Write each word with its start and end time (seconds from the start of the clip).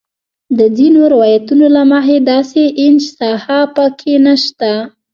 د 0.57 0.59
ځینو 0.77 0.99
روایتونو 1.13 1.65
له 1.75 1.81
مخې 1.91 2.17
داسې 2.31 2.63
انچ 2.83 3.01
ساحه 3.17 3.59
په 3.75 3.85
کې 3.99 4.13
نه 4.25 4.35
شته. 4.43 4.73